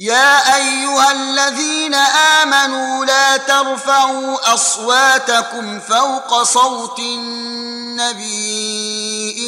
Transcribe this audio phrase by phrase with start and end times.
[0.00, 8.38] يا أيها الذين آمنوا لا ترفعوا أصواتكم فوق صوت النبي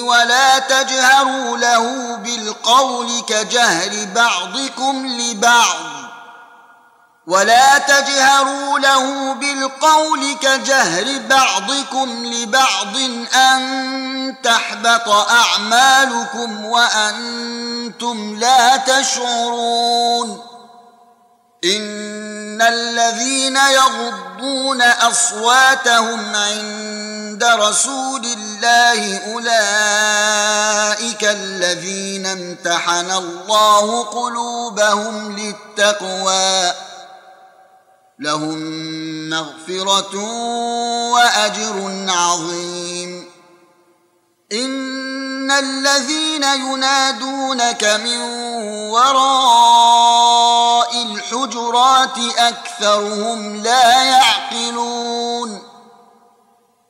[0.03, 5.90] ولا تجهروا له بالقول كجهر بعضكم لبعض.
[7.27, 12.97] ولا تجهروا له بالقول كجهر بعضكم لبعض
[13.35, 20.43] أن تحبط أعمالكم وأنتم لا تشعرون
[21.65, 36.90] إن الذين يغضون أصواتهم عند رسول الله أولئك الذين امتحن الله قلوبهم للتقوى
[38.21, 38.59] لهم
[39.31, 40.17] مغفرة
[41.13, 43.31] وأجر عظيم.
[44.53, 48.21] إن الذين ينادونك من
[48.91, 55.63] وراء الحجرات أكثرهم لا يعقلون.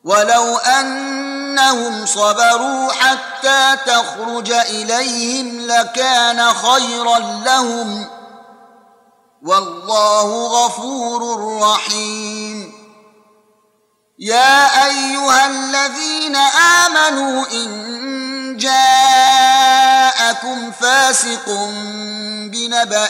[0.05, 8.20] ولو أنهم صبروا حتى تخرج إليهم لكان خيرا لهم.
[9.43, 11.21] والله غفور
[11.63, 12.73] رحيم.
[14.19, 21.49] يا أيها الذين آمنوا إن جاءكم فاسق
[22.53, 23.09] بنبأ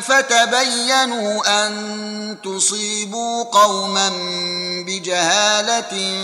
[0.00, 4.12] فتبينوا أن تصيبوا قوما
[4.86, 6.20] بجهالة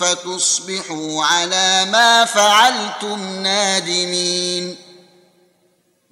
[0.00, 4.81] فتصبحوا على ما فعلتم نادمين.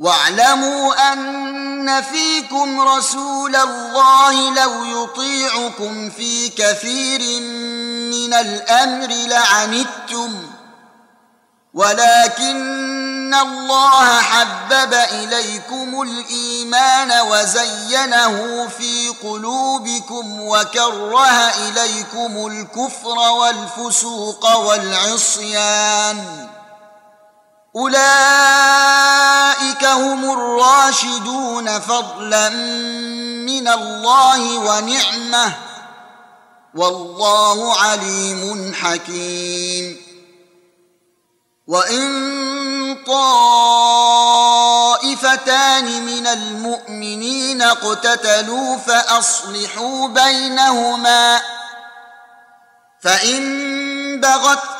[0.01, 7.41] واعلموا أن فيكم رسول الله لو يطيعكم في كثير
[8.11, 10.43] من الأمر لعنتم
[11.75, 21.29] ولكن الله حبب إليكم الإيمان وزينه في قلوبكم وكره
[21.69, 26.49] إليكم الكفر والفسوق والعصيان.
[27.77, 27.95] أولئك
[29.85, 32.49] هم الراشدون فضلا
[33.47, 35.53] من الله ونعمة.
[36.75, 39.97] والله عليم حكيم.
[41.67, 44.25] وإن طائفتان
[46.07, 51.41] من المؤمنين اقتتلوا فأصلحوا بينهما.
[53.03, 54.80] فإن بغت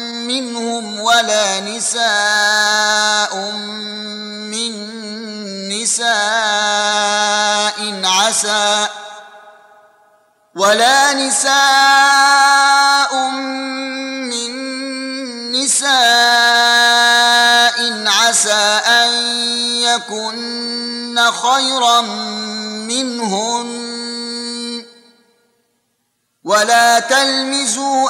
[0.31, 3.35] منهم ولا نساء
[4.47, 4.71] من
[5.69, 6.11] نساء
[8.05, 8.87] عسى
[10.55, 11.51] ولا نساء
[14.31, 14.51] من
[15.51, 15.91] نساء
[18.07, 19.09] عسى أن
[19.83, 22.01] يكن خيرا
[22.87, 23.91] منهن.
[26.43, 28.09] ولا تلمزوا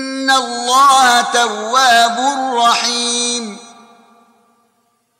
[0.21, 2.17] ان الله تواب
[2.53, 3.57] رحيم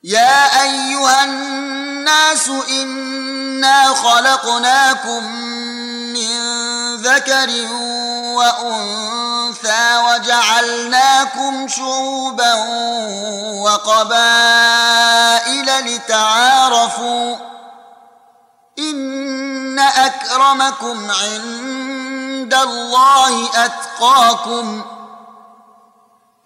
[0.04, 5.24] يا ايها الناس انا خلقناكم
[6.14, 6.32] من
[6.96, 7.50] ذكر
[8.36, 12.54] وانثى وجعلناكم شعوبا
[13.64, 14.46] وقبائل
[15.86, 17.36] لتعارفوا
[18.80, 24.82] ان اكرمكم عند الله اتقاكم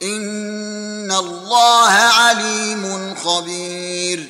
[0.03, 4.29] ان الله عليم خبير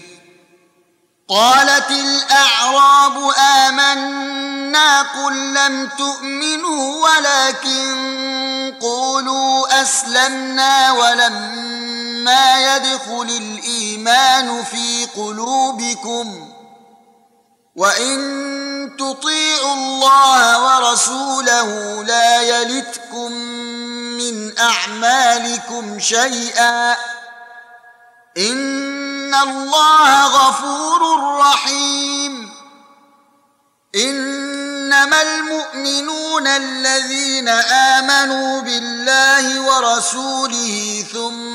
[1.29, 3.31] قالت الاعراب
[3.63, 8.05] امنا قل لم تؤمنوا ولكن
[8.81, 16.49] قولوا اسلمنا ولما يدخل الايمان في قلوبكم
[17.75, 23.31] وان تطيعوا الله ورسوله لا يلتكم
[24.17, 26.91] من اعمالكم شيئا
[28.37, 32.49] ان الله غفور رحيم
[33.95, 37.49] انما المؤمنون الذين
[37.99, 41.54] امنوا بالله ورسوله ثم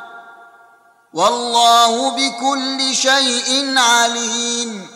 [1.13, 4.87] والله بكل شيء عليم.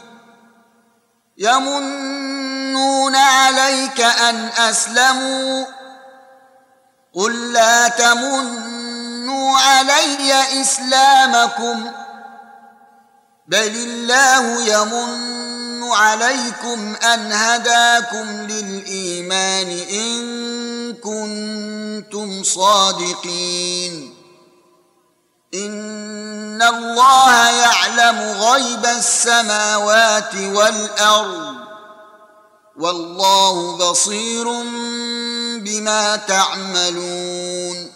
[1.37, 5.65] يمنون عليك أن أسلموا.
[7.13, 11.91] قل لا تمنوا علي إسلامكم.
[13.47, 15.35] بل الله يمن
[15.83, 24.15] عليكم أن هداكم للإيمان إن كنتم صادقين.
[25.53, 25.84] إن
[26.69, 31.55] الله يعلم غيب السماوات والأرض
[32.77, 34.43] والله بصير
[35.59, 37.91] بما تعملون